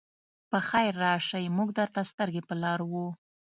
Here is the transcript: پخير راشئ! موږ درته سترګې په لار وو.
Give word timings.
پخير 0.51 0.93
راشئ! 1.03 1.45
موږ 1.57 1.69
درته 1.79 2.01
سترګې 2.11 2.41
په 2.47 2.53
لار 2.63 2.79
وو. 2.91 3.07